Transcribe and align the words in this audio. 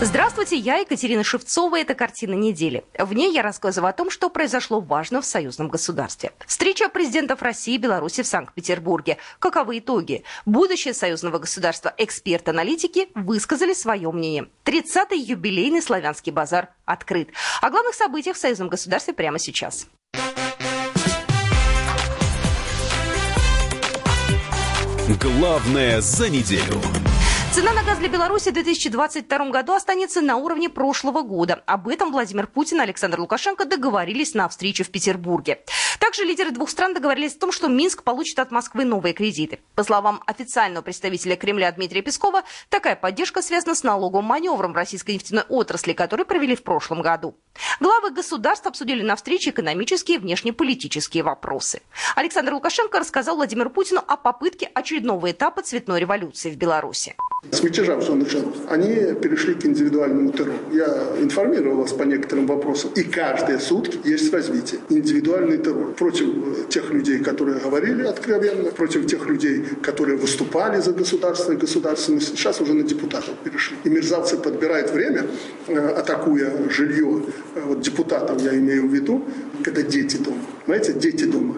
Здравствуйте, 0.00 0.56
я 0.56 0.76
Екатерина 0.76 1.24
Шевцова. 1.24 1.80
Это 1.80 1.96
«Картина 1.96 2.34
недели». 2.34 2.84
В 2.96 3.12
ней 3.14 3.32
я 3.32 3.42
рассказываю 3.42 3.90
о 3.90 3.92
том, 3.92 4.10
что 4.10 4.30
произошло 4.30 4.80
важно 4.80 5.20
в 5.20 5.26
союзном 5.26 5.66
государстве. 5.66 6.30
Встреча 6.46 6.88
президентов 6.88 7.42
России 7.42 7.74
и 7.74 7.78
Беларуси 7.78 8.22
в 8.22 8.26
Санкт-Петербурге. 8.28 9.18
Каковы 9.40 9.80
итоги? 9.80 10.22
Будущее 10.46 10.94
союзного 10.94 11.40
государства 11.40 11.92
эксперт-аналитики 11.98 13.08
высказали 13.16 13.72
свое 13.74 14.12
мнение. 14.12 14.46
30-й 14.64 15.18
юбилейный 15.18 15.82
славянский 15.82 16.30
базар 16.30 16.68
открыт. 16.84 17.30
О 17.60 17.68
главных 17.68 17.96
событиях 17.96 18.36
в 18.36 18.38
союзном 18.38 18.68
государстве 18.68 19.14
прямо 19.14 19.40
сейчас. 19.40 19.88
Главное 25.20 26.00
за 26.00 26.30
неделю. 26.30 26.80
Цена 27.58 27.72
на 27.72 27.82
газ 27.82 27.98
для 27.98 28.08
Беларуси 28.08 28.50
в 28.50 28.52
2022 28.52 29.50
году 29.50 29.72
останется 29.72 30.20
на 30.20 30.36
уровне 30.36 30.68
прошлого 30.68 31.22
года. 31.22 31.60
Об 31.66 31.88
этом 31.88 32.12
Владимир 32.12 32.46
Путин 32.46 32.78
и 32.78 32.84
Александр 32.84 33.18
Лукашенко 33.18 33.64
договорились 33.64 34.34
на 34.34 34.48
встрече 34.48 34.84
в 34.84 34.90
Петербурге. 34.90 35.64
Также 35.98 36.22
лидеры 36.22 36.52
двух 36.52 36.70
стран 36.70 36.94
договорились 36.94 37.34
о 37.34 37.40
том, 37.40 37.50
что 37.50 37.66
Минск 37.66 38.04
получит 38.04 38.38
от 38.38 38.52
Москвы 38.52 38.84
новые 38.84 39.12
кредиты. 39.12 39.58
По 39.74 39.82
словам 39.82 40.22
официального 40.26 40.84
представителя 40.84 41.34
Кремля 41.34 41.72
Дмитрия 41.72 42.00
Пескова, 42.00 42.44
такая 42.68 42.94
поддержка 42.94 43.42
связана 43.42 43.74
с 43.74 43.82
налоговым 43.82 44.26
маневром 44.26 44.72
российской 44.72 45.14
нефтяной 45.14 45.42
отрасли, 45.48 45.94
который 45.94 46.26
провели 46.26 46.54
в 46.54 46.62
прошлом 46.62 47.02
году. 47.02 47.34
Главы 47.80 48.10
государств 48.10 48.68
обсудили 48.68 49.02
на 49.02 49.16
встрече 49.16 49.50
экономические 49.50 50.18
и 50.18 50.20
внешнеполитические 50.20 51.24
вопросы. 51.24 51.82
Александр 52.14 52.54
Лукашенко 52.54 53.00
рассказал 53.00 53.34
Владимиру 53.34 53.70
Путину 53.70 54.00
о 54.06 54.16
попытке 54.16 54.70
очередного 54.72 55.32
этапа 55.32 55.62
цветной 55.62 55.98
революции 55.98 56.52
в 56.52 56.56
Беларуси. 56.56 57.16
С 57.50 57.62
мятежа, 57.62 58.00
что 58.00 58.14
началось, 58.14 58.56
они 58.68 59.14
перешли 59.14 59.54
к 59.54 59.64
индивидуальному 59.64 60.32
террору. 60.32 60.58
Я 60.72 60.86
информировал 61.20 61.78
вас 61.78 61.92
по 61.92 62.02
некоторым 62.02 62.46
вопросам. 62.46 62.90
И 62.94 63.02
каждые 63.02 63.58
сутки 63.58 63.98
есть 64.04 64.32
развитие. 64.32 64.80
Индивидуальный 64.90 65.56
террор 65.56 65.92
против 65.92 66.68
тех 66.68 66.90
людей, 66.90 67.18
которые 67.20 67.58
говорили 67.58 68.02
откровенно, 68.02 68.70
против 68.70 69.06
тех 69.06 69.26
людей, 69.26 69.64
которые 69.82 70.18
выступали 70.18 70.80
за 70.80 70.92
государство 70.92 71.52
и 71.52 71.56
государственность. 71.56 72.28
Сейчас 72.28 72.60
уже 72.60 72.74
на 72.74 72.82
депутатов 72.82 73.34
перешли. 73.42 73.76
И 73.84 73.88
мерзавцы 73.88 74.36
подбирают 74.36 74.90
время, 74.90 75.26
атакуя 75.68 76.52
жилье 76.70 77.22
вот 77.64 77.80
депутатов, 77.80 78.42
я 78.42 78.54
имею 78.54 78.88
в 78.88 78.94
виду, 78.94 79.24
когда 79.64 79.82
дети 79.82 80.16
дома. 80.18 80.38
Знаете, 80.68 80.92
дети 80.92 81.24
дома 81.24 81.54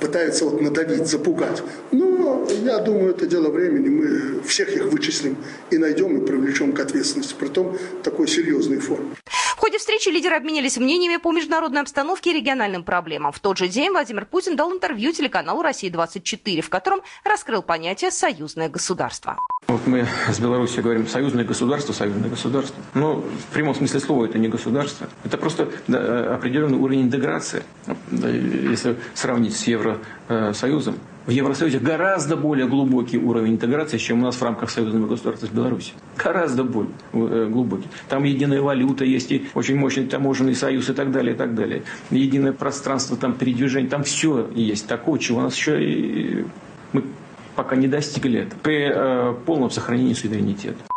пытаются 0.00 0.44
вот 0.44 0.60
надавить, 0.60 1.08
запугать. 1.08 1.60
Но 1.90 2.46
я 2.64 2.78
думаю, 2.78 3.10
это 3.10 3.26
дело 3.26 3.50
времени. 3.50 3.88
Мы 3.88 4.40
всех 4.42 4.76
их 4.76 4.84
вычислим 4.84 5.36
и 5.72 5.78
найдем, 5.78 6.16
и 6.16 6.24
привлечем 6.24 6.72
к 6.72 6.78
ответственности. 6.78 7.34
Притом 7.36 7.76
такой 8.04 8.28
серьезной 8.28 8.78
форме. 8.78 9.16
Ходе 9.62 9.78
встречи 9.78 10.08
лидеры 10.08 10.34
обменялись 10.34 10.76
мнениями 10.76 11.18
по 11.18 11.30
международной 11.30 11.82
обстановке 11.82 12.32
и 12.32 12.34
региональным 12.34 12.82
проблемам. 12.82 13.30
В 13.30 13.38
тот 13.38 13.58
же 13.58 13.68
день 13.68 13.90
Владимир 13.90 14.26
Путин 14.26 14.56
дал 14.56 14.72
интервью 14.72 15.12
телеканалу 15.12 15.62
«Россия-24», 15.62 16.62
в 16.62 16.68
котором 16.68 17.00
раскрыл 17.22 17.62
понятие 17.62 18.10
«союзное 18.10 18.68
государство». 18.68 19.38
Вот 19.68 19.86
мы 19.86 20.04
с 20.28 20.40
Беларусью 20.40 20.82
говорим 20.82 21.06
«союзное 21.06 21.44
государство», 21.44 21.92
«союзное 21.92 22.28
государство». 22.28 22.74
Но 22.94 23.18
в 23.18 23.54
прямом 23.54 23.76
смысле 23.76 24.00
слова 24.00 24.24
это 24.24 24.36
не 24.36 24.48
государство. 24.48 25.08
Это 25.22 25.38
просто 25.38 25.70
да, 25.86 26.34
определенный 26.34 26.78
уровень 26.78 27.02
интеграции. 27.02 27.62
Если 28.10 28.96
сравнить 29.14 29.56
с 29.56 29.68
Евросоюзом, 29.68 30.98
в 31.26 31.30
Евросоюзе 31.30 31.78
гораздо 31.78 32.36
более 32.36 32.66
глубокий 32.66 33.18
уровень 33.18 33.54
интеграции, 33.54 33.98
чем 33.98 34.20
у 34.20 34.24
нас 34.24 34.36
в 34.36 34.42
рамках 34.42 34.70
союзного 34.70 35.06
государства 35.06 35.46
с 35.46 35.50
Беларусью. 35.50 35.94
Гораздо 36.16 36.64
более 36.64 37.48
глубокий. 37.48 37.88
Там 38.08 38.24
единая 38.24 38.60
валюта 38.60 39.04
есть, 39.04 39.30
и 39.30 39.48
очень 39.54 39.76
мощный 39.76 40.06
таможенный 40.06 40.54
союз 40.54 40.88
и 40.88 40.92
так 40.92 41.12
далее, 41.12 41.34
и 41.34 41.38
так 41.38 41.54
далее. 41.54 41.82
Единое 42.10 42.52
пространство 42.52 43.16
там 43.16 43.34
передвижения, 43.34 43.88
там 43.88 44.02
все 44.04 44.48
есть 44.54 44.86
такое, 44.86 45.18
чего 45.18 45.38
у 45.38 45.42
нас 45.42 45.56
еще 45.56 45.82
и 45.82 46.44
мы 46.92 47.04
пока 47.54 47.76
не 47.76 47.88
достигли 47.88 48.40
этого. 48.40 48.60
При 48.60 48.90
э, 48.92 49.34
полном 49.46 49.70
сохранении 49.70 50.14
суверенитета. 50.14 50.91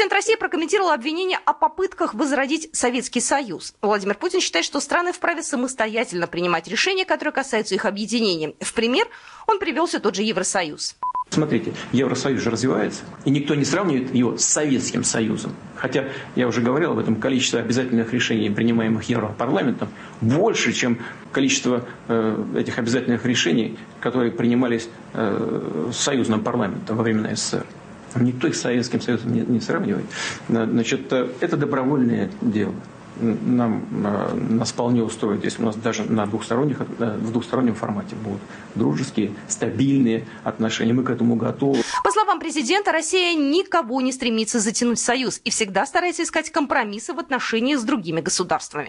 Президент 0.00 0.14
России 0.14 0.36
прокомментировал 0.36 0.92
обвинение 0.92 1.38
о 1.44 1.52
попытках 1.52 2.14
возродить 2.14 2.70
Советский 2.72 3.20
Союз. 3.20 3.74
Владимир 3.82 4.14
Путин 4.14 4.40
считает, 4.40 4.64
что 4.64 4.80
страны 4.80 5.12
вправе 5.12 5.42
самостоятельно 5.42 6.26
принимать 6.26 6.68
решения, 6.68 7.04
которые 7.04 7.34
касаются 7.34 7.74
их 7.74 7.84
объединения. 7.84 8.54
В 8.60 8.72
пример 8.72 9.06
он 9.46 9.58
привел 9.58 9.84
все 9.84 9.98
тот 9.98 10.14
же 10.14 10.22
Евросоюз. 10.22 10.96
Смотрите, 11.28 11.74
Евросоюз 11.92 12.40
же 12.40 12.48
развивается, 12.50 13.02
и 13.26 13.30
никто 13.30 13.54
не 13.54 13.66
сравнивает 13.66 14.14
его 14.14 14.38
с 14.38 14.44
Советским 14.46 15.04
Союзом. 15.04 15.54
Хотя, 15.76 16.08
я 16.34 16.48
уже 16.48 16.62
говорил 16.62 16.92
об 16.92 16.98
этом, 16.98 17.16
количество 17.16 17.60
обязательных 17.60 18.14
решений, 18.14 18.48
принимаемых 18.48 19.04
Европарламентом, 19.04 19.90
больше, 20.22 20.72
чем 20.72 20.98
количество 21.30 21.84
э, 22.08 22.44
этих 22.56 22.78
обязательных 22.78 23.26
решений, 23.26 23.76
которые 24.00 24.32
принимались 24.32 24.88
э, 25.12 25.90
Союзным 25.92 26.42
парламентом 26.42 26.96
во 26.96 27.02
времена 27.02 27.36
СССР. 27.36 27.66
Никто 28.16 28.48
их 28.48 28.56
с 28.56 28.60
Советским 28.60 29.00
Союзом 29.00 29.32
не, 29.32 29.40
не 29.40 29.60
сравнивает. 29.60 30.06
Значит, 30.48 31.12
это 31.12 31.56
добровольное 31.56 32.30
дело. 32.40 32.74
Нам, 33.20 33.84
нас 34.50 34.70
вполне 34.70 35.02
устроит, 35.02 35.44
если 35.44 35.62
у 35.62 35.66
нас 35.66 35.76
даже 35.76 36.04
на 36.04 36.24
двухсторонних, 36.24 36.78
в 36.80 37.32
двухстороннем 37.32 37.74
формате 37.74 38.16
будут 38.16 38.40
дружеские, 38.74 39.32
стабильные 39.46 40.24
отношения. 40.42 40.94
Мы 40.94 41.02
к 41.02 41.10
этому 41.10 41.36
готовы. 41.36 41.82
По 42.02 42.10
словам 42.12 42.40
президента, 42.40 42.92
Россия 42.92 43.34
никого 43.34 44.00
не 44.00 44.12
стремится 44.12 44.58
затянуть 44.58 44.98
в 44.98 45.02
союз 45.02 45.40
и 45.44 45.50
всегда 45.50 45.84
старается 45.84 46.22
искать 46.22 46.50
компромиссы 46.50 47.12
в 47.12 47.18
отношении 47.18 47.74
с 47.74 47.82
другими 47.82 48.22
государствами. 48.22 48.88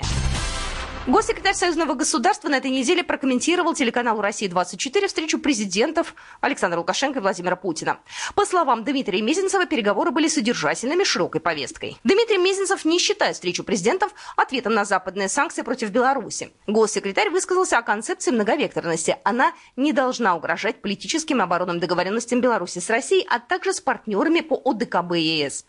Госсекретарь 1.07 1.56
Союзного 1.56 1.95
государства 1.95 2.47
на 2.47 2.57
этой 2.57 2.69
неделе 2.69 3.03
прокомментировал 3.03 3.73
телеканалу 3.73 4.22
«Россия-24» 4.22 5.07
встречу 5.07 5.39
президентов 5.39 6.13
Александра 6.41 6.78
Лукашенко 6.78 7.17
и 7.17 7.22
Владимира 7.23 7.56
Путина. 7.56 7.97
По 8.35 8.45
словам 8.45 8.84
Дмитрия 8.84 9.19
Мезенцева, 9.23 9.66
переговоры 9.66 10.11
были 10.11 10.28
содержательными, 10.28 11.03
широкой 11.03 11.41
повесткой. 11.41 11.97
Дмитрий 12.03 12.38
Мезенцев 12.38 12.85
не 12.85 13.00
считает 13.00 13.34
встречу 13.34 13.63
президентов 13.63 14.13
ответом 14.35 14.75
на 14.75 14.85
западные 14.85 15.28
санкции 15.28 15.63
против 15.63 15.90
Беларуси. 15.90 16.51
Госсекретарь 16.67 17.31
высказался 17.31 17.79
о 17.79 17.81
концепции 17.81 18.29
многовекторности. 18.29 19.17
Она 19.23 19.53
не 19.75 19.94
должна 19.94 20.35
угрожать 20.35 20.84
политическим 20.84 21.40
и 21.40 21.44
оборонным 21.44 21.79
договоренностям 21.79 22.41
Беларуси 22.41 22.78
с 22.78 22.91
Россией, 22.91 23.25
а 23.28 23.40
также 23.40 23.73
с 23.73 23.81
партнерами 23.81 24.41
по 24.41 24.61
ОДКБ 24.63 25.16
и 25.16 25.40
ЕС. 25.40 25.66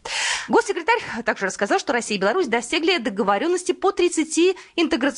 Госсекретарь 0.49 1.01
также 1.25 1.47
рассказал, 1.47 1.79
что 1.79 1.93
Россия 1.93 2.19
и 2.19 2.21
Беларусь 2.21 2.49
достигли 2.49 2.99
договоренности 2.99 3.73
по 3.73 3.93
30 3.93 4.57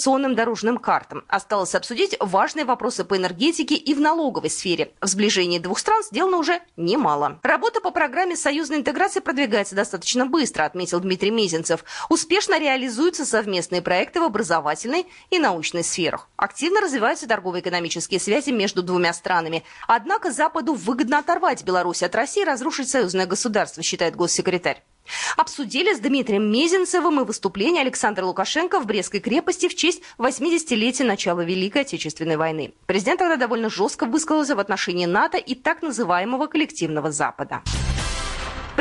интеграционным 0.04 0.34
дорожным 0.34 0.78
картам. 0.78 1.24
Осталось 1.28 1.74
обсудить 1.74 2.16
важные 2.20 2.64
вопросы 2.64 3.04
по 3.04 3.16
энергетике 3.16 3.74
и 3.74 3.94
в 3.94 4.00
налоговой 4.00 4.50
сфере. 4.50 4.92
В 5.00 5.06
сближении 5.06 5.58
двух 5.58 5.78
стран 5.78 6.02
сделано 6.02 6.36
уже 6.36 6.60
немало. 6.76 7.38
Работа 7.42 7.80
по 7.80 7.90
программе 7.90 8.36
союзной 8.36 8.78
интеграции 8.78 9.20
продвигается 9.20 9.74
достаточно 9.74 10.26
быстро, 10.26 10.64
отметил 10.64 11.00
Дмитрий 11.00 11.30
Мезенцев. 11.30 11.84
Успешно 12.10 12.58
реализуются 12.58 13.24
совместные 13.24 13.80
проекты 13.80 14.20
в 14.20 14.24
образовательной 14.24 15.06
и 15.30 15.38
научной 15.38 15.82
сферах. 15.82 16.28
Активно 16.36 16.80
развиваются 16.80 17.26
торгово-экономические 17.26 18.20
связи 18.20 18.50
между 18.50 18.82
двумя 18.82 19.14
странами. 19.14 19.64
Однако 19.88 20.30
Западу 20.30 20.74
выгодно 20.74 21.18
оторвать 21.18 21.64
Беларусь 21.64 22.02
от 22.02 22.14
России 22.14 22.42
и 22.42 22.44
разрушить 22.44 22.90
союзное 22.90 23.26
государство, 23.26 23.82
считает 23.82 24.16
госсекретарь. 24.16 24.82
Обсудили 25.36 25.94
с 25.94 26.00
Дмитрием 26.00 26.50
Мезенцевым 26.50 27.20
и 27.20 27.24
выступление 27.24 27.82
Александра 27.82 28.24
Лукашенко 28.24 28.80
в 28.80 28.86
Брестской 28.86 29.20
крепости 29.20 29.68
в 29.68 29.74
честь 29.74 30.02
80-летия 30.18 31.04
начала 31.04 31.40
Великой 31.40 31.82
Отечественной 31.82 32.36
войны. 32.36 32.74
Президент 32.86 33.18
тогда 33.18 33.36
довольно 33.36 33.70
жестко 33.70 34.06
высказался 34.06 34.56
в 34.56 34.60
отношении 34.60 35.06
НАТО 35.06 35.38
и 35.38 35.54
так 35.54 35.82
называемого 35.82 36.46
коллективного 36.46 37.10
Запада. 37.10 37.62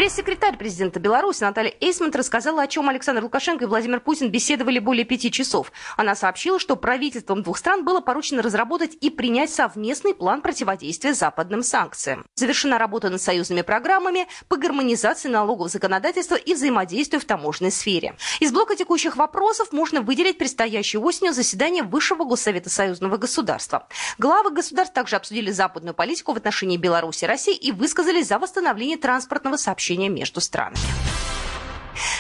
Пресс-секретарь 0.04 0.58
президента 0.58 1.00
Беларуси 1.00 1.44
Наталья 1.44 1.74
Эйсмонт 1.80 2.14
рассказала, 2.18 2.64
о 2.64 2.68
чем 2.68 2.90
Александр 2.90 3.24
Лукашенко 3.24 3.64
и 3.64 3.68
Владимир 3.68 4.02
Путин 4.02 4.30
беседовали 4.30 4.80
более 4.80 5.06
пяти 5.06 5.32
часов. 5.32 5.72
Она 5.96 6.14
сообщила, 6.14 6.60
что 6.60 6.76
правительством 6.76 7.42
двух 7.42 7.58
стран 7.58 7.86
было 7.86 8.02
поручено 8.02 8.42
разработать 8.42 8.98
и 9.00 9.10
принять 9.10 9.50
совместный 9.50 10.14
план 10.14 10.42
противодействия 10.42 11.14
западным 11.14 11.64
санкциям. 11.64 12.26
Завершена 12.36 12.78
работа 12.78 13.10
над 13.10 13.22
союзными 13.22 13.62
программами 13.62 14.28
по 14.50 14.58
гармонизации 14.58 15.30
налогового 15.30 15.70
законодательства 15.70 16.36
и 16.36 16.54
взаимодействию 16.54 17.22
в 17.22 17.26
таможенной 17.26 17.72
сфере. 17.72 18.18
Из 18.42 18.52
блока 18.52 18.76
текущих 18.76 19.16
вопросов 19.16 19.72
можно 19.72 20.02
выделить 20.02 20.38
предстоящую 20.38 21.02
осенью 21.02 21.32
заседание 21.32 21.84
Высшего 21.84 22.26
Госсовета 22.26 22.70
союзного 22.70 23.16
государства. 23.16 23.88
Главы 24.18 24.50
государств 24.50 24.94
также 24.94 25.16
обсудили 25.16 25.50
западную 25.50 25.94
политику 25.94 26.34
в 26.34 26.36
отношении 26.36 26.76
Беларуси 26.76 27.24
и 27.24 27.28
России 27.28 27.56
и 27.56 27.72
высказались 27.72 28.28
за 28.28 28.38
восстановление 28.38 28.98
транспортного 28.98 29.56
сообщения 29.56 29.93
общения 29.94 30.10
между 30.10 30.42
странами. 30.42 30.78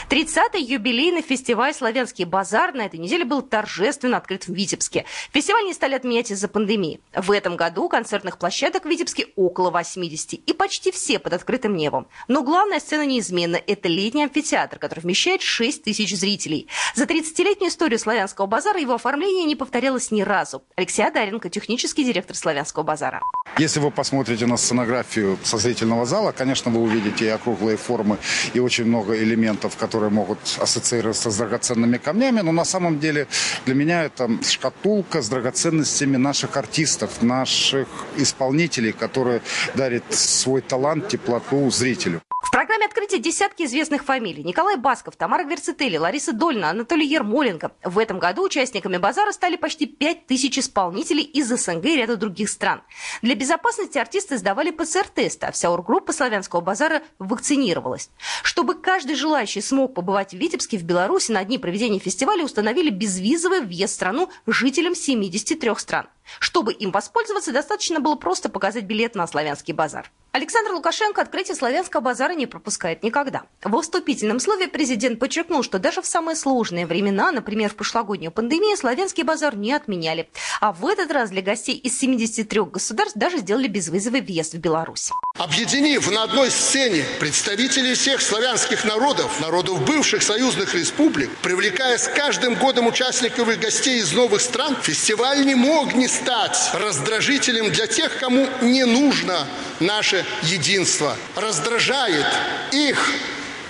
30-й 0.09 0.61
юбилейный 0.61 1.21
фестиваль 1.21 1.73
«Славянский 1.73 2.25
базар» 2.25 2.73
на 2.73 2.85
этой 2.85 2.99
неделе 2.99 3.25
был 3.25 3.41
торжественно 3.41 4.17
открыт 4.17 4.47
в 4.47 4.53
Витебске. 4.53 5.05
Фестиваль 5.31 5.65
не 5.65 5.73
стали 5.73 5.95
отменять 5.95 6.31
из-за 6.31 6.47
пандемии. 6.47 6.99
В 7.15 7.31
этом 7.31 7.55
году 7.55 7.89
концертных 7.89 8.37
площадок 8.37 8.85
в 8.85 8.89
Витебске 8.89 9.27
около 9.35 9.71
80, 9.71 10.33
и 10.33 10.53
почти 10.53 10.91
все 10.91 11.19
под 11.19 11.33
открытым 11.33 11.75
небом. 11.75 12.07
Но 12.27 12.43
главная 12.43 12.79
сцена 12.79 13.05
неизменна– 13.05 13.59
это 13.67 13.87
летний 13.87 14.23
амфитеатр, 14.23 14.79
который 14.79 14.99
вмещает 14.99 15.41
6 15.41 15.83
тысяч 15.83 16.15
зрителей. 16.15 16.67
За 16.95 17.05
30-летнюю 17.05 17.69
историю 17.69 17.99
«Славянского 17.99 18.45
базара» 18.45 18.79
его 18.79 18.93
оформление 18.93 19.45
не 19.45 19.55
повторялось 19.55 20.11
ни 20.11 20.21
разу. 20.21 20.63
Алексей 20.75 21.05
Адаренко, 21.05 21.49
технический 21.49 22.03
директор 22.03 22.35
«Славянского 22.35 22.83
базара». 22.83 23.21
Если 23.57 23.79
вы 23.79 23.91
посмотрите 23.91 24.45
на 24.47 24.57
сценографию 24.57 25.37
со 25.43 25.57
зрительного 25.57 26.05
зала, 26.05 26.31
конечно, 26.31 26.71
вы 26.71 26.81
увидите 26.81 27.25
и 27.25 27.29
округлые 27.29 27.77
формы, 27.77 28.17
и 28.53 28.59
очень 28.59 28.85
много 28.85 29.15
элементов, 29.15 29.77
которые 29.77 29.92
которые 29.93 30.09
могут 30.09 30.39
ассоциироваться 30.59 31.29
с 31.29 31.37
драгоценными 31.37 31.97
камнями, 31.97 32.41
но 32.41 32.51
на 32.51 32.65
самом 32.65 32.99
деле 32.99 33.27
для 33.65 33.75
меня 33.75 34.05
это 34.05 34.27
шкатулка 34.41 35.21
с 35.21 35.29
драгоценностями 35.29 36.17
наших 36.17 36.57
артистов, 36.57 37.21
наших 37.21 37.87
исполнителей, 38.17 38.91
которые 38.91 39.41
дарят 39.75 40.03
свой 40.09 40.61
талант, 40.61 41.09
теплоту 41.09 41.69
зрителю. 41.69 42.21
Программе 42.53 42.85
открытия 42.85 43.17
десятки 43.17 43.63
известных 43.63 44.05
фамилий. 44.05 44.43
Николай 44.43 44.75
Басков, 44.75 45.15
Тамара 45.15 45.43
Гверцетели, 45.43 45.97
Лариса 45.97 46.33
Дольна, 46.33 46.69
Анатолий 46.69 47.07
Ермоленко. 47.07 47.71
В 47.83 47.97
этом 47.97 48.19
году 48.19 48.43
участниками 48.43 48.97
базара 48.97 49.31
стали 49.31 49.55
почти 49.55 49.87
5 49.87 50.27
тысяч 50.27 50.59
исполнителей 50.59 51.23
из 51.23 51.47
СНГ 51.47 51.83
и 51.83 51.95
ряда 51.95 52.15
других 52.15 52.51
стран. 52.51 52.83
Для 53.23 53.33
безопасности 53.33 53.97
артисты 53.97 54.37
сдавали 54.37 54.69
ПЦР-тест, 54.69 55.43
а 55.45 55.51
вся 55.51 55.71
оргруппа 55.71 56.13
славянского 56.13 56.61
базара 56.61 57.01
вакцинировалась. 57.17 58.11
Чтобы 58.43 58.75
каждый 58.75 59.15
желающий 59.15 59.61
смог 59.61 59.95
побывать 59.95 60.35
в 60.35 60.37
Витебске, 60.37 60.77
в 60.77 60.83
Беларуси 60.83 61.31
на 61.31 61.43
дни 61.43 61.57
проведения 61.57 61.97
фестиваля 61.97 62.43
установили 62.43 62.91
безвизовый 62.91 63.61
въезд 63.61 63.93
в 63.93 63.95
страну 63.95 64.29
жителям 64.45 64.93
73 64.93 65.71
стран. 65.77 66.07
Чтобы 66.37 66.71
им 66.71 66.91
воспользоваться, 66.91 67.51
достаточно 67.51 67.99
было 67.99 68.13
просто 68.13 68.47
показать 68.47 68.83
билет 68.83 69.15
на 69.15 69.25
славянский 69.25 69.73
базар. 69.73 70.11
Александр 70.35 70.71
Лукашенко 70.71 71.21
открытие 71.21 71.55
славянского 71.55 72.01
базара 72.01 72.33
не 72.33 72.47
пропускает 72.47 73.03
никогда. 73.03 73.43
В 73.63 73.79
вступительном 73.79 74.39
слове 74.39 74.67
президент 74.67 75.19
подчеркнул, 75.19 75.61
что 75.61 75.77
даже 75.77 76.01
в 76.01 76.07
самые 76.07 76.35
сложные 76.35 76.87
времена, 76.87 77.31
например, 77.31 77.69
в 77.69 77.75
прошлогоднюю 77.75 78.31
пандемию, 78.31 78.75
славянский 78.75 79.21
базар 79.21 79.55
не 79.55 79.73
отменяли. 79.73 80.27
А 80.59 80.73
в 80.73 80.87
этот 80.87 81.11
раз 81.11 81.29
для 81.29 81.43
гостей 81.43 81.75
из 81.75 81.99
73 81.99 82.61
государств 82.61 83.15
даже 83.15 83.37
сделали 83.37 83.67
безвизовый 83.67 84.21
въезд 84.21 84.55
в 84.55 84.57
Беларусь. 84.57 85.11
Объединив 85.37 86.09
на 86.09 86.23
одной 86.23 86.49
сцене 86.49 87.05
представителей 87.19 87.93
всех 87.93 88.19
славянских 88.19 88.85
народов, 88.85 89.39
народов 89.39 89.85
бывших 89.85 90.23
союзных 90.23 90.73
республик, 90.73 91.29
привлекая 91.43 91.99
с 91.99 92.07
каждым 92.07 92.55
годом 92.55 92.87
участников 92.87 93.49
и 93.49 93.55
гостей 93.55 93.99
из 93.99 94.11
новых 94.13 94.41
стран, 94.41 94.75
фестиваль 94.81 95.45
не 95.45 95.53
мог 95.53 95.93
не 95.93 96.07
стать 96.07 96.71
раздражителем 96.73 97.71
для 97.71 97.85
тех, 97.85 98.17
кому 98.17 98.47
не 98.61 98.85
нужно 98.85 99.47
наше 99.79 100.22
единство. 100.43 101.15
Раздражает 101.35 102.25
их 102.71 102.97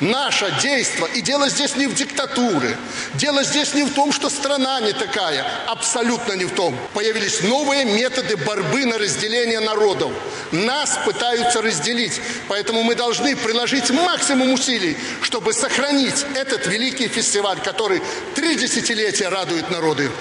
наше 0.03 0.53
действо. 0.61 1.05
И 1.05 1.21
дело 1.21 1.49
здесь 1.49 1.75
не 1.75 1.87
в 1.87 1.95
диктатуре. 1.95 2.77
Дело 3.15 3.43
здесь 3.43 3.73
не 3.73 3.83
в 3.83 3.93
том, 3.93 4.11
что 4.11 4.29
страна 4.29 4.79
не 4.81 4.93
такая. 4.93 5.45
Абсолютно 5.67 6.33
не 6.33 6.45
в 6.45 6.51
том. 6.51 6.77
Появились 6.93 7.41
новые 7.43 7.85
методы 7.85 8.37
борьбы 8.37 8.85
на 8.85 8.97
разделение 8.97 9.59
народов. 9.59 10.11
Нас 10.51 10.99
пытаются 11.05 11.61
разделить. 11.61 12.21
Поэтому 12.47 12.83
мы 12.83 12.95
должны 12.95 13.35
приложить 13.35 13.89
максимум 13.89 14.53
усилий, 14.53 14.97
чтобы 15.21 15.53
сохранить 15.53 16.25
этот 16.35 16.67
великий 16.67 17.07
фестиваль, 17.07 17.59
который 17.61 18.01
три 18.35 18.55
десятилетия 18.55 19.29
радует 19.29 19.69
народы. 19.69 20.11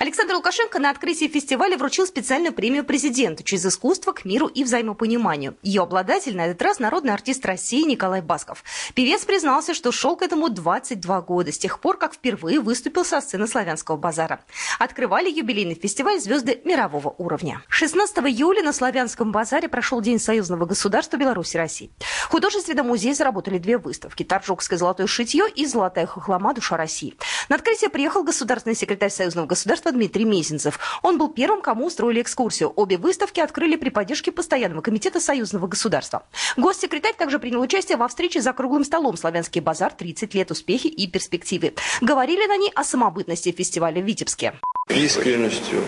Александр 0.00 0.32
Лукашенко 0.36 0.78
на 0.78 0.88
открытии 0.88 1.28
фестиваля 1.28 1.76
вручил 1.76 2.06
специальную 2.06 2.54
премию 2.54 2.86
президенту 2.86 3.42
через 3.42 3.66
искусство 3.66 4.12
к 4.12 4.24
миру 4.24 4.46
и 4.46 4.64
взаимопониманию. 4.64 5.58
Ее 5.62 5.82
обладатель 5.82 6.34
на 6.34 6.46
этот 6.46 6.62
раз 6.62 6.78
народный 6.78 7.12
артист 7.12 7.44
России 7.44 7.82
Николай 7.82 8.22
Басков. 8.22 8.64
Певец 8.94 9.26
признался, 9.26 9.74
что 9.74 9.92
шел 9.92 10.16
к 10.16 10.22
этому 10.22 10.48
22 10.48 11.20
года, 11.20 11.52
с 11.52 11.58
тех 11.58 11.80
пор, 11.80 11.98
как 11.98 12.14
впервые 12.14 12.60
выступил 12.60 13.04
со 13.04 13.20
сцены 13.20 13.46
славянского 13.46 13.98
базара. 13.98 14.40
Открывали 14.78 15.28
юбилейный 15.28 15.74
фестиваль 15.74 16.18
звезды 16.18 16.62
мирового 16.64 17.14
уровня. 17.18 17.60
16 17.68 18.20
июля 18.20 18.62
на 18.62 18.72
славянском 18.72 19.32
базаре 19.32 19.68
прошел 19.68 20.00
День 20.00 20.18
союзного 20.18 20.64
государства 20.64 21.18
Беларуси 21.18 21.56
и 21.56 21.58
России. 21.58 21.90
В 22.22 22.30
художественном 22.30 22.86
музее 22.86 23.12
заработали 23.12 23.58
две 23.58 23.76
выставки– 23.76 24.22
Торжокское 24.24 24.78
золотое 24.78 25.06
шитье 25.06 25.44
и 25.54 25.66
Золотая 25.66 26.06
хохлома 26.06 26.54
«Душа 26.54 26.78
России». 26.78 27.16
На 27.50 27.56
открытие 27.56 27.90
приехал 27.90 28.22
государственный 28.22 28.74
секретарь 28.74 29.10
союзного 29.10 29.44
государства 29.44 29.89
Дмитрий 29.92 30.24
Мезенцев. 30.24 30.78
Он 31.02 31.18
был 31.18 31.28
первым, 31.28 31.60
кому 31.62 31.86
устроили 31.86 32.22
экскурсию. 32.22 32.72
Обе 32.76 32.96
выставки 32.96 33.40
открыли 33.40 33.76
при 33.76 33.90
поддержке 33.90 34.32
Постоянного 34.32 34.80
комитета 34.80 35.20
Союзного 35.20 35.66
государства. 35.66 36.24
Госсекретарь 36.56 37.14
также 37.14 37.38
принял 37.38 37.60
участие 37.60 37.96
во 37.96 38.08
встрече 38.08 38.40
за 38.40 38.52
круглым 38.52 38.84
столом 38.84 39.16
«Славянский 39.16 39.60
базар. 39.60 39.92
30 39.92 40.34
лет. 40.34 40.50
Успехи 40.50 40.86
и 40.86 41.06
перспективы». 41.06 41.74
Говорили 42.00 42.46
на 42.46 42.56
ней 42.56 42.70
о 42.74 42.84
самобытности 42.84 43.52
фестиваля 43.52 44.00
в 44.00 44.04
Витебске. 44.04 44.54
Искренностью, 44.88 45.82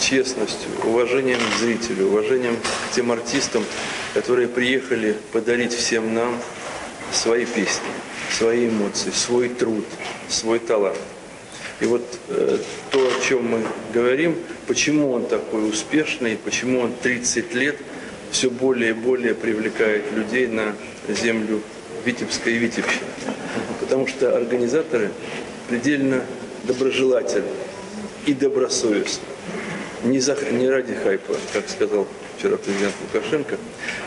честностью, 0.00 0.70
уважением 0.84 1.38
к 1.38 1.58
зрителю, 1.58 2.08
уважением 2.08 2.56
к 2.56 2.94
тем 2.94 3.12
артистам, 3.12 3.64
которые 4.14 4.48
приехали 4.48 5.16
подарить 5.32 5.72
всем 5.72 6.12
нам 6.12 6.34
свои 7.12 7.46
песни, 7.46 7.88
свои 8.30 8.68
эмоции, 8.68 9.10
свой 9.10 9.48
труд, 9.48 9.84
свой 10.28 10.58
талант. 10.58 10.98
И 11.80 11.86
вот 11.86 12.02
э, 12.28 12.58
то, 12.90 12.98
о 12.98 13.24
чем 13.24 13.44
мы 13.46 13.62
говорим, 13.94 14.36
почему 14.66 15.12
он 15.12 15.26
такой 15.26 15.68
успешный, 15.68 16.36
почему 16.36 16.80
он 16.80 16.92
30 17.02 17.54
лет 17.54 17.76
все 18.32 18.50
более 18.50 18.90
и 18.90 18.94
более 18.94 19.34
привлекает 19.34 20.12
людей 20.12 20.48
на 20.48 20.74
землю 21.08 21.62
Витебской 22.04 22.54
и 22.54 22.58
Витебщины. 22.58 23.06
Потому 23.80 24.06
что 24.06 24.36
организаторы 24.36 25.10
предельно 25.68 26.24
доброжелательны 26.64 27.46
и 28.26 28.34
добросовестны. 28.34 29.24
Не, 30.04 30.20
за, 30.20 30.36
не 30.52 30.68
ради 30.68 30.94
хайпа, 30.94 31.34
как 31.52 31.68
сказал 31.68 32.06
вчера 32.36 32.56
президент 32.56 32.94
Лукашенко, 33.02 33.56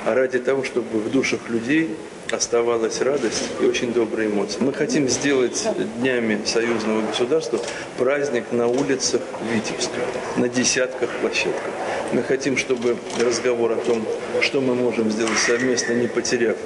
а 0.05 0.15
ради 0.15 0.39
того, 0.39 0.63
чтобы 0.63 0.99
в 0.99 1.11
душах 1.11 1.49
людей 1.49 1.89
оставалась 2.33 3.01
радость 3.01 3.43
и 3.61 3.65
очень 3.65 3.93
добрые 3.93 4.29
эмоции. 4.29 4.59
Мы 4.61 4.73
хотим 4.73 5.07
сделать 5.09 5.67
днями 5.99 6.39
союзного 6.45 7.01
государства 7.01 7.59
праздник 7.97 8.45
на 8.51 8.67
улицах 8.67 9.21
Витебска, 9.53 9.99
на 10.37 10.49
десятках 10.49 11.09
площадках. 11.21 11.71
Мы 12.11 12.23
хотим, 12.23 12.57
чтобы 12.57 12.97
разговор 13.19 13.73
о 13.73 13.75
том, 13.75 14.05
что 14.41 14.61
мы 14.61 14.75
можем 14.75 15.11
сделать 15.11 15.37
совместно, 15.37 15.93
не 15.93 16.07
потеряв 16.07 16.57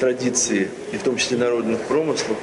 традиции, 0.00 0.68
и 0.92 0.96
в 0.96 1.02
том 1.02 1.16
числе 1.16 1.38
народных 1.38 1.80
промыслов, 1.82 2.36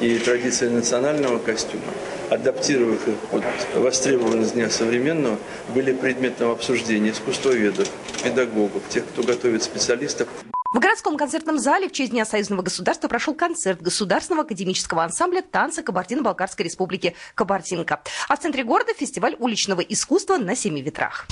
и 0.00 0.18
традиции 0.18 0.68
национального 0.68 1.38
костюма, 1.38 1.82
адаптировав 2.28 3.06
их 3.06 3.14
под 3.30 3.44
востребованность 3.74 4.54
дня 4.54 4.68
современного, 4.68 5.38
были 5.74 5.92
предметом 5.92 6.50
обсуждения 6.50 7.10
искусствоведов, 7.10 7.88
педагогов, 8.24 8.82
тех, 8.88 9.04
кто 9.06 9.22
готовит 9.22 9.62
специалистов. 9.62 10.28
В 10.72 10.78
городском 10.78 11.18
концертном 11.18 11.58
зале 11.58 11.86
в 11.86 11.92
честь 11.92 12.12
Дня 12.12 12.24
союзного 12.24 12.62
государства 12.62 13.06
прошел 13.06 13.34
концерт 13.34 13.82
Государственного 13.82 14.44
академического 14.44 15.04
ансамбля 15.04 15.42
танца 15.42 15.82
Кабардино-Балкарской 15.82 16.64
республики 16.64 17.14
«Кабардинка». 17.34 18.00
А 18.30 18.36
в 18.36 18.40
центре 18.40 18.64
города 18.64 18.94
фестиваль 18.94 19.36
уличного 19.38 19.82
искусства 19.82 20.38
на 20.38 20.56
семи 20.56 20.80
ветрах. 20.80 21.26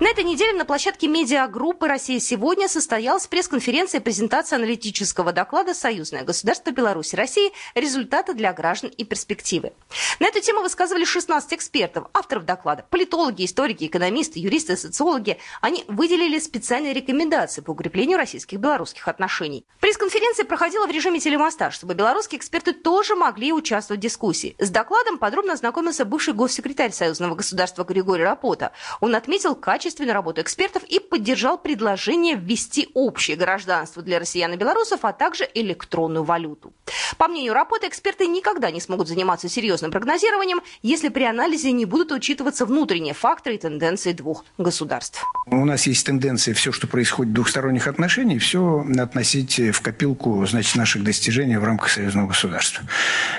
На 0.00 0.08
этой 0.08 0.24
неделе 0.24 0.54
на 0.54 0.64
площадке 0.64 1.08
медиагруппы 1.08 1.86
«Россия 1.86 2.20
сегодня» 2.20 2.68
состоялась 2.68 3.26
пресс-конференция 3.26 4.00
и 4.00 4.02
презентация 4.02 4.56
аналитического 4.56 5.30
доклада 5.30 5.74
«Союзное 5.74 6.24
государство 6.24 6.70
Беларуси 6.70 7.16
России. 7.16 7.52
Результаты 7.74 8.32
для 8.32 8.54
граждан 8.54 8.88
и 8.96 9.04
перспективы». 9.04 9.74
На 10.18 10.28
эту 10.28 10.40
тему 10.40 10.62
высказывали 10.62 11.04
16 11.04 11.52
экспертов, 11.52 12.06
авторов 12.14 12.46
доклада. 12.46 12.86
Политологи, 12.88 13.44
историки, 13.44 13.84
экономисты, 13.84 14.40
юристы, 14.40 14.78
социологи. 14.78 15.36
Они 15.60 15.84
выделили 15.86 16.38
специальные 16.38 16.94
рекомендации 16.94 17.60
по 17.60 17.72
укреплению 17.72 18.16
российских-белорусских 18.16 19.06
отношений. 19.06 19.66
Пресс-конференция 19.80 20.46
проходила 20.46 20.86
в 20.86 20.90
режиме 20.90 21.20
телемоста, 21.20 21.70
чтобы 21.70 21.92
белорусские 21.92 22.38
эксперты 22.38 22.72
тоже 22.72 23.16
могли 23.16 23.52
участвовать 23.52 24.00
в 24.00 24.02
дискуссии. 24.02 24.56
С 24.58 24.70
докладом 24.70 25.18
подробно 25.18 25.52
ознакомился 25.52 26.06
бывший 26.06 26.32
госсекретарь 26.32 26.92
Союзного 26.92 27.34
государства 27.34 27.84
Григорий 27.84 28.24
Рапота. 28.24 28.72
Он 29.00 29.14
отметил 29.14 29.54
качество 29.54 29.89
качественную 29.90 30.14
работу 30.14 30.40
экспертов 30.40 30.84
и 30.84 31.00
поддержал 31.00 31.58
предложение 31.58 32.36
ввести 32.36 32.88
общее 32.94 33.36
гражданство 33.36 34.02
для 34.02 34.20
россиян 34.20 34.52
и 34.52 34.56
белорусов, 34.56 35.00
а 35.02 35.12
также 35.12 35.48
электронную 35.52 36.22
валюту. 36.22 36.72
По 37.18 37.26
мнению 37.26 37.54
работы, 37.54 37.88
эксперты 37.88 38.28
никогда 38.28 38.70
не 38.70 38.80
смогут 38.80 39.08
заниматься 39.08 39.48
серьезным 39.48 39.90
прогнозированием, 39.90 40.60
если 40.82 41.08
при 41.08 41.24
анализе 41.24 41.72
не 41.72 41.86
будут 41.86 42.12
учитываться 42.12 42.66
внутренние 42.66 43.14
факторы 43.14 43.56
и 43.56 43.58
тенденции 43.58 44.12
двух 44.12 44.44
государств. 44.58 45.24
У 45.46 45.64
нас 45.64 45.86
есть 45.88 46.06
тенденция 46.06 46.54
все, 46.54 46.70
что 46.70 46.86
происходит 46.86 47.32
в 47.32 47.34
двухсторонних 47.34 47.88
отношениях, 47.88 48.42
все 48.42 48.86
относить 48.98 49.58
в 49.58 49.80
копилку 49.80 50.46
значит, 50.46 50.76
наших 50.76 51.02
достижений 51.02 51.56
в 51.56 51.64
рамках 51.64 51.90
союзного 51.90 52.28
государства. 52.28 52.84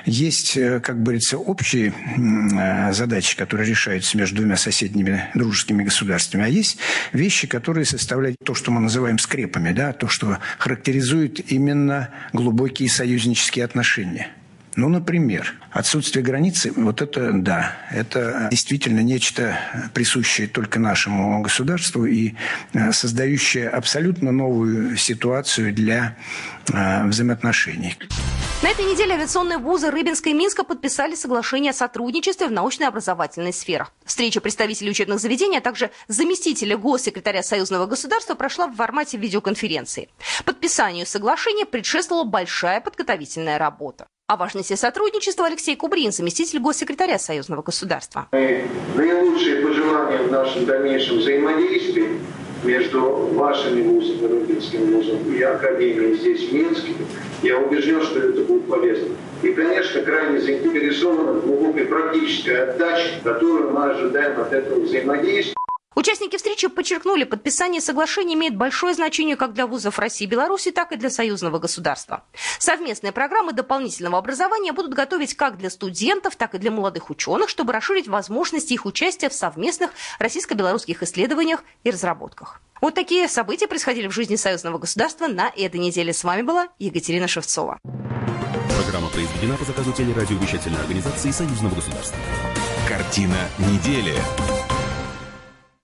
Есть, 0.05 0.57
э, 0.57 0.81
как 0.81 1.01
говорится, 1.01 1.37
общие 1.37 1.93
э, 1.93 2.91
задачи, 2.91 3.37
которые 3.37 3.69
решаются 3.69 4.17
между 4.17 4.37
двумя 4.37 4.57
соседними 4.57 5.29
дружескими 5.33 5.83
государствами, 5.83 6.40
а 6.43 6.47
есть 6.47 6.77
вещи, 7.13 7.47
которые 7.47 7.85
составляют 7.85 8.37
то, 8.43 8.53
что 8.53 8.71
мы 8.71 8.81
называем 8.81 9.19
скрепами, 9.19 9.71
да, 9.71 9.93
то, 9.93 10.07
что 10.07 10.37
характеризует 10.57 11.51
именно 11.51 12.09
глубокие 12.33 12.89
союзнические 12.89 13.65
отношения. 13.65 14.31
Ну, 14.77 14.87
например, 14.87 15.53
отсутствие 15.69 16.23
границы, 16.23 16.71
вот 16.73 17.01
это 17.01 17.33
да, 17.33 17.73
это 17.91 18.47
действительно 18.51 19.01
нечто 19.01 19.57
присущее 19.93 20.47
только 20.47 20.79
нашему 20.79 21.41
государству 21.41 22.05
и 22.05 22.35
э, 22.73 22.93
создающее 22.93 23.67
абсолютно 23.67 24.31
новую 24.31 24.95
ситуацию 24.95 25.73
для 25.73 26.15
э, 26.71 27.05
взаимоотношений. 27.05 27.97
На 28.63 28.69
этой 28.69 28.85
неделе 28.85 29.15
авиационные 29.15 29.57
вузы 29.57 29.89
Рыбинска 29.89 30.29
и 30.29 30.33
Минска 30.33 30.63
подписали 30.63 31.15
соглашение 31.15 31.71
о 31.71 31.73
сотрудничестве 31.73 32.45
в 32.45 32.51
научной 32.51 32.83
и 32.83 32.87
образовательной 32.89 33.53
сферах. 33.53 33.91
Встреча 34.05 34.39
представителей 34.39 34.91
учебных 34.91 35.19
заведений, 35.19 35.57
а 35.57 35.61
также 35.61 35.89
заместителя 36.07 36.77
госсекретаря 36.77 37.41
Союзного 37.41 37.87
государства 37.87 38.35
прошла 38.35 38.67
в 38.67 38.75
формате 38.75 39.17
видеоконференции. 39.17 40.09
Подписанию 40.45 41.07
соглашения 41.07 41.65
предшествовала 41.65 42.23
большая 42.23 42.81
подготовительная 42.81 43.57
работа. 43.57 44.05
О 44.27 44.37
важности 44.37 44.75
сотрудничества 44.75 45.47
Алексей 45.47 45.75
Кубрин, 45.75 46.11
заместитель 46.11 46.59
госсекретаря 46.59 47.17
Союзного 47.17 47.63
государства. 47.63 48.27
Наилучшие 48.31 49.65
пожелания 49.65 50.19
в 50.19 50.31
нашем 50.31 50.67
дальнейшем 50.67 51.17
взаимодействии 51.17 52.19
между 52.63 53.01
вашими 53.33 53.81
вузами, 53.81 54.27
Рыбинским 54.27 54.93
вузом 54.93 55.33
и 55.33 55.41
Академией 55.41 56.15
здесь, 56.15 56.47
в 56.47 56.53
Минске, 56.53 56.93
я 57.41 57.57
убежден, 57.57 58.01
что 58.01 58.19
это 58.19 58.41
будет 58.41 58.67
полезно. 58.67 59.15
И, 59.41 59.53
конечно, 59.53 60.01
крайне 60.01 60.39
заинтересованы 60.39 61.33
в 61.33 61.45
глубокой 61.45 61.85
практической 61.85 62.63
отдаче, 62.63 63.19
которую 63.23 63.71
мы 63.71 63.91
ожидаем 63.91 64.39
от 64.39 64.53
этого 64.53 64.79
взаимодействия. 64.81 65.60
Участники 66.01 66.35
встречи 66.35 66.67
подчеркнули, 66.67 67.25
подписание 67.25 67.79
соглашения 67.79 68.33
имеет 68.33 68.55
большое 68.55 68.95
значение 68.95 69.35
как 69.35 69.53
для 69.53 69.67
вузов 69.67 69.99
России 69.99 70.25
и 70.25 70.27
Беларуси, 70.27 70.71
так 70.71 70.91
и 70.91 70.95
для 70.95 71.11
союзного 71.11 71.59
государства. 71.59 72.23
Совместные 72.57 73.11
программы 73.11 73.53
дополнительного 73.53 74.17
образования 74.17 74.71
будут 74.71 74.95
готовить 74.95 75.35
как 75.35 75.59
для 75.59 75.69
студентов, 75.69 76.35
так 76.35 76.55
и 76.55 76.57
для 76.57 76.71
молодых 76.71 77.11
ученых, 77.11 77.49
чтобы 77.49 77.71
расширить 77.71 78.07
возможности 78.07 78.73
их 78.73 78.87
участия 78.87 79.29
в 79.29 79.35
совместных 79.35 79.91
российско-белорусских 80.17 81.03
исследованиях 81.03 81.63
и 81.83 81.91
разработках. 81.91 82.61
Вот 82.81 82.95
такие 82.95 83.27
события 83.27 83.67
происходили 83.67 84.07
в 84.07 84.11
жизни 84.11 84.37
союзного 84.37 84.79
государства 84.79 85.27
на 85.27 85.51
этой 85.55 85.79
неделе. 85.79 86.13
С 86.13 86.23
вами 86.23 86.41
была 86.41 86.69
Екатерина 86.79 87.27
Шевцова. 87.27 87.77
Программа 88.81 89.07
произведена 89.09 89.55
по 89.55 89.65
заказу 89.65 89.93
телерадиовещательной 89.93 90.79
организации 90.79 91.29
Союзного 91.29 91.75
государства. 91.75 92.17
Картина 92.89 93.37
недели. 93.59 94.15